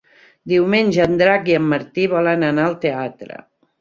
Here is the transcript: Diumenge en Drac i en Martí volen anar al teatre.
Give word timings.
Diumenge 0.53 1.03
en 1.03 1.13
Drac 1.21 1.51
i 1.51 1.57
en 1.57 1.67
Martí 1.73 2.07
volen 2.15 2.47
anar 2.49 2.67
al 2.71 2.77
teatre. 2.87 3.43